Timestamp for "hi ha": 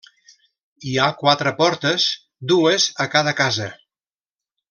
0.87-1.09